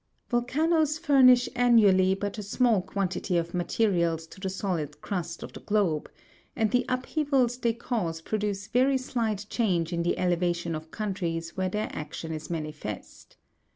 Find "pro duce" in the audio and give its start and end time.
8.19-8.65